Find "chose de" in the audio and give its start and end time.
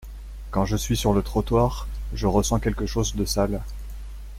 2.87-3.23